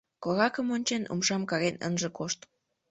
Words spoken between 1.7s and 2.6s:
ынже кошт!